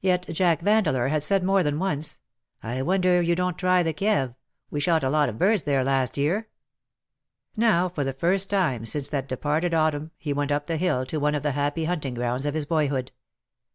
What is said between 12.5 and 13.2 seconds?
his boyhood.